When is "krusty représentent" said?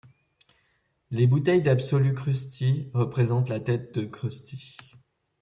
2.15-3.49